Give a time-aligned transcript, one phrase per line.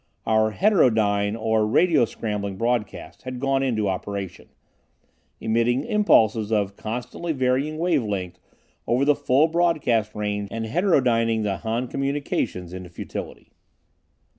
[0.25, 4.49] Our heterodyne or "radio scrambling" broadcast had gone into operation,
[5.39, 8.39] emitting impulses of constantly varying wave length
[8.87, 13.51] over the full broadcast range and heterodyning the Han communications into futility.